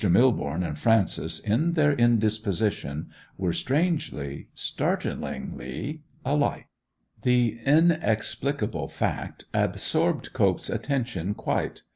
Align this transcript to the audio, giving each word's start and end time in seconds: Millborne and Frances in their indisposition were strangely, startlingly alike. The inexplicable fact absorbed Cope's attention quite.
Millborne 0.03 0.67
and 0.67 0.79
Frances 0.79 1.37
in 1.39 1.73
their 1.73 1.93
indisposition 1.93 3.11
were 3.37 3.53
strangely, 3.53 4.47
startlingly 4.55 6.01
alike. 6.25 6.65
The 7.21 7.59
inexplicable 7.63 8.87
fact 8.87 9.45
absorbed 9.53 10.33
Cope's 10.33 10.71
attention 10.71 11.35
quite. 11.35 11.83